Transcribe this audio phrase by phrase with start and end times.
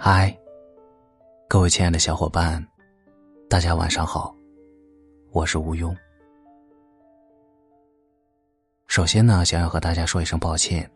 [0.00, 0.32] 嗨，
[1.48, 2.64] 各位亲爱的小伙伴，
[3.50, 4.32] 大家晚上好，
[5.32, 5.92] 我是吴庸。
[8.86, 10.88] 首先呢，想要和大家说一声抱歉，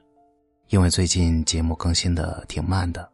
[0.69, 3.11] 因为最近节目更新的挺慢的，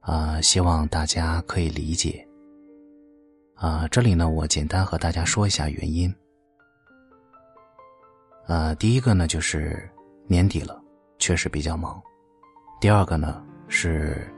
[0.00, 2.24] 啊，希望大家可以理解。
[3.54, 6.14] 啊，这里呢，我简单和大家说一下原因。
[8.46, 9.90] 呃，第一个呢，就是
[10.26, 10.78] 年底了，
[11.18, 11.98] 确实比较忙；
[12.82, 14.30] 第二个呢，是。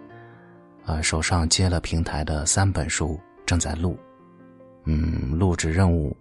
[0.87, 3.99] 呃，手上接了平台的三本书，正在录，
[4.85, 6.17] 嗯，录制任务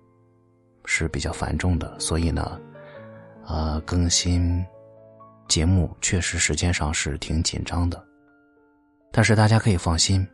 [0.86, 2.60] 是比较繁重的，所以呢，
[3.46, 4.66] 呃，更新
[5.48, 8.04] 节目确实时间上是挺紧张的。
[9.12, 10.28] 但是大家可以放心，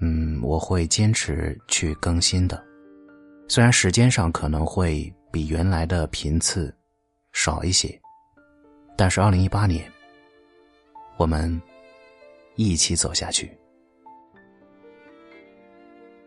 [0.00, 2.62] 嗯，我会坚持去更新的，
[3.48, 6.72] 虽然时间上可能会比原来的频次
[7.32, 7.98] 少一些，
[8.94, 9.90] 但是二零一八年，
[11.16, 11.58] 我们。
[12.58, 13.56] 一起走下去。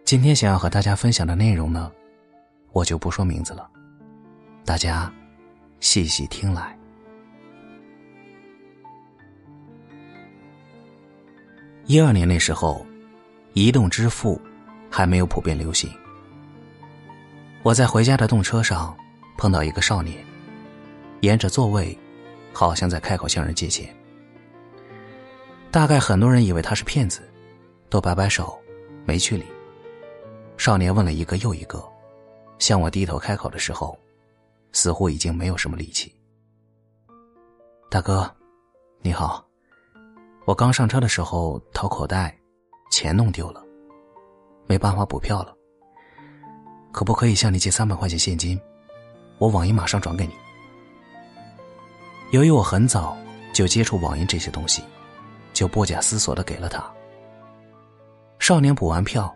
[0.06, 1.92] 今天想要和大家分享的内容呢，
[2.72, 3.70] 我就不说名字了，
[4.64, 5.14] 大家
[5.82, 6.78] 细细听来。
[11.86, 12.86] 一二年那时候，
[13.52, 14.40] 移动支付
[14.90, 15.92] 还没有普遍流行。
[17.62, 18.98] 我在回家的动车上
[19.38, 20.24] 碰到一个少年，
[21.20, 21.98] 沿着座位，
[22.54, 23.94] 好像在开口向人借钱。
[25.72, 27.22] 大概很多人以为他是骗子，
[27.90, 28.60] 都摆摆手，
[29.06, 29.46] 没去理。
[30.58, 31.82] 少年问了一个又一个，
[32.60, 33.98] 向我低头开口的时候，
[34.74, 36.14] 似乎已经没有什么力气。
[37.90, 38.30] 大哥，
[39.02, 39.48] 你好，
[40.44, 42.38] 我刚上车的时候掏口袋，
[42.92, 43.64] 钱弄丢了，
[44.68, 45.56] 没办法补票了。
[46.92, 48.60] 可不可以向你借三百块钱现金？
[49.38, 50.34] 我网银马上转给你。
[52.32, 53.18] 由于我很早
[53.54, 54.84] 就接触网银这些东西。
[55.62, 56.84] 就不假思索的给了他。
[58.40, 59.32] 少年补完票，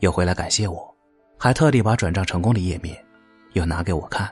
[0.00, 0.94] 又回来感谢我，
[1.38, 3.02] 还特地把转账成功的页面
[3.54, 4.30] 又拿给我看，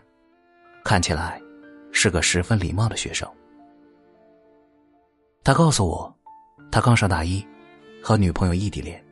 [0.85, 1.41] 看起来
[1.91, 3.27] 是个十分礼貌的学生。
[5.43, 6.15] 他告诉我，
[6.71, 7.43] 他刚上大一，
[8.03, 9.03] 和女朋友异地恋。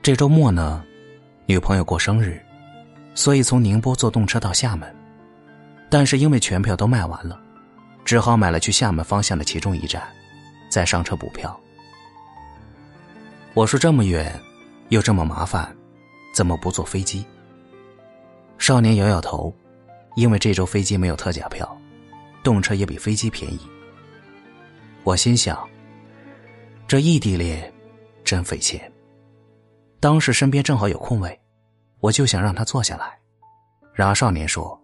[0.00, 0.84] 这周末呢，
[1.46, 2.40] 女朋友过生日，
[3.16, 4.94] 所以从宁波坐动车到厦门，
[5.90, 7.36] 但是因为全票都卖完了，
[8.04, 10.00] 只好买了去厦门方向的其中一站。
[10.72, 11.54] 再上车补票。
[13.52, 14.40] 我说这么远，
[14.88, 15.76] 又这么麻烦，
[16.34, 17.26] 怎么不坐飞机？
[18.56, 19.54] 少年摇摇头，
[20.16, 21.78] 因为这周飞机没有特价票，
[22.42, 23.60] 动车也比飞机便宜。
[25.04, 25.68] 我心想，
[26.88, 27.70] 这异地恋
[28.24, 28.90] 真费钱。
[30.00, 31.38] 当时身边正好有空位，
[32.00, 33.12] 我就想让他坐下来。
[33.92, 34.80] 然而少年说，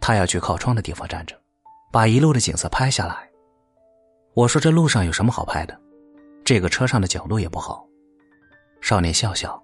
[0.00, 1.40] 他要去靠窗的地方站着，
[1.92, 3.29] 把一路的景色拍下来。
[4.40, 5.78] 我说：“这路上有什么好拍的？
[6.46, 7.86] 这个车上的角度也不好。”
[8.80, 9.62] 少年笑笑，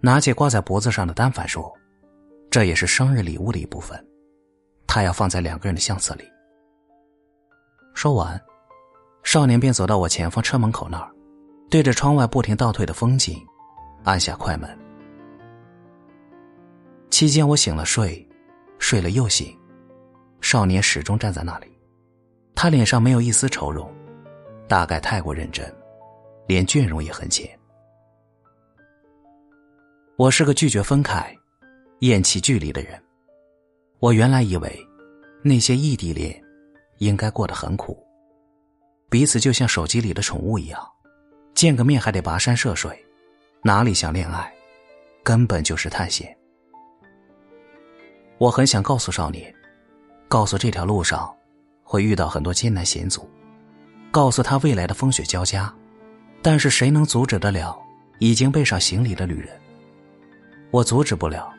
[0.00, 1.72] 拿起挂在脖子上的单反说
[2.50, 3.98] ：“这也是生日礼物的一部分，
[4.86, 6.24] 他要放在两个人的相册里。”
[7.96, 8.38] 说完，
[9.22, 11.10] 少年便走到我前方车门口那儿，
[11.70, 13.42] 对着窗外不停倒退的风景，
[14.04, 14.68] 按下快门。
[17.08, 18.28] 期间我醒了睡，
[18.78, 19.58] 睡了又醒，
[20.42, 21.74] 少年始终站在那里，
[22.54, 23.90] 他脸上没有一丝愁容。
[24.70, 25.66] 大概太过认真，
[26.46, 27.50] 连倦容也很浅。
[30.16, 31.36] 我是个拒绝分开、
[32.02, 32.92] 厌弃距离的人。
[33.98, 34.78] 我原来以为，
[35.42, 36.40] 那些异地恋
[36.98, 38.00] 应该过得很苦，
[39.10, 40.80] 彼此就像手机里的宠物一样，
[41.52, 43.04] 见个面还得跋山涉水，
[43.64, 44.54] 哪里像恋爱，
[45.24, 46.32] 根本就是探险。
[48.38, 49.52] 我很想告诉少年，
[50.28, 51.36] 告诉这条路上
[51.82, 53.28] 会遇到很多艰难险阻。
[54.10, 55.72] 告诉他未来的风雪交加，
[56.42, 57.80] 但是谁能阻止得了
[58.18, 59.48] 已经背上行李的旅人？
[60.70, 61.52] 我阻止不了，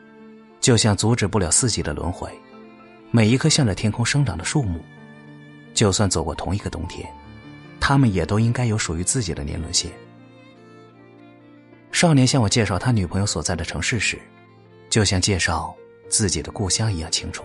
[0.60, 2.30] 就像阻止不了四季的轮回。
[3.10, 4.80] 每一棵向着天空生长的树木，
[5.74, 7.06] 就算走过同一个冬天，
[7.80, 9.90] 他们也都应该有属于自己的年轮线。
[11.90, 14.18] 少年向我介绍他女朋友所在的城市时，
[14.88, 15.74] 就像介绍
[16.08, 17.44] 自己的故乡一样清楚。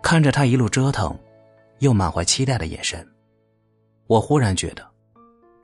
[0.00, 1.16] 看着他一路折腾，
[1.80, 3.04] 又满怀期待的眼神。
[4.06, 4.86] 我忽然觉得，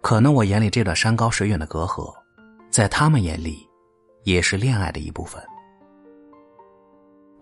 [0.01, 2.15] 可能我眼里这段山高水远的隔阂，
[2.71, 3.69] 在他们眼里，
[4.25, 5.43] 也是恋爱的一部分。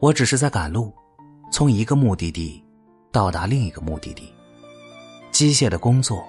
[0.01, 0.93] 我只是在赶路，
[1.53, 2.63] 从一个目的地
[3.13, 4.33] 到达另一个目的地，
[5.31, 6.27] 机械的工作，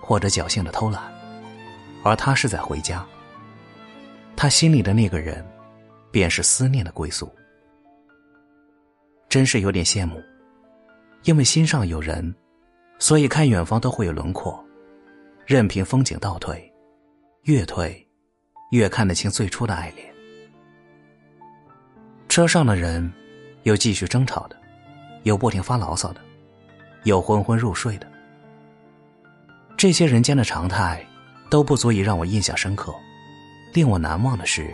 [0.00, 1.02] 或者侥幸的偷懒，
[2.04, 3.04] 而他是在回家。
[4.36, 5.44] 他心里的那个人，
[6.10, 7.30] 便是思念的归宿。
[9.28, 10.22] 真是有点羡慕，
[11.24, 12.34] 因为心上有人。
[13.02, 14.64] 所以看远方都会有轮廓，
[15.44, 16.72] 任凭风景倒退，
[17.42, 18.08] 越退，
[18.70, 20.06] 越看得清最初的爱恋。
[22.28, 23.12] 车上的人，
[23.64, 24.56] 有继续争吵的，
[25.24, 26.20] 有不停发牢骚的，
[27.02, 28.06] 有昏昏入睡的。
[29.76, 31.04] 这些人间的常态，
[31.50, 32.94] 都不足以让我印象深刻。
[33.74, 34.72] 令我难忘的是，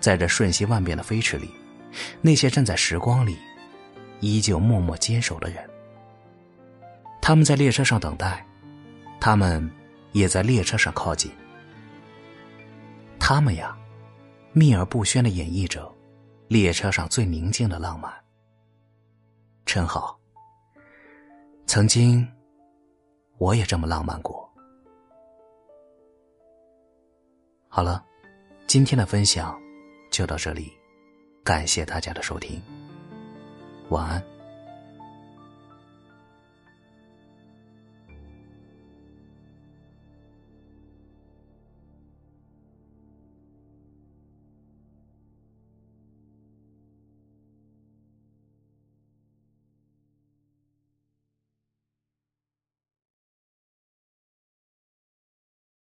[0.00, 1.50] 在这瞬息万变的飞驰里，
[2.22, 3.36] 那些站在时光里，
[4.20, 5.69] 依旧默默坚守的人。
[7.30, 8.44] 他们在列车上等待，
[9.20, 9.70] 他们
[10.10, 11.30] 也在列车上靠近。
[13.20, 13.78] 他们呀，
[14.52, 15.88] 秘而不宣的演绎着
[16.48, 18.12] 列车上最宁静的浪漫。
[19.64, 20.18] 真好。
[21.66, 22.28] 曾经。
[23.38, 24.52] 我也这么浪漫过。
[27.68, 28.04] 好了，
[28.66, 29.56] 今天的分享
[30.10, 30.72] 就到这里，
[31.44, 32.60] 感谢大家的收听，
[33.90, 34.20] 晚安。